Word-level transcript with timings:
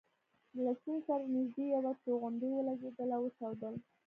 له 0.63 0.71
سیند 0.81 1.01
سره 1.07 1.23
نژدې 1.35 1.65
یوه 1.75 1.91
توغندۍ 2.03 2.51
ولګېدل 2.53 3.09
او 3.17 3.21
وچاودل. 3.25 3.73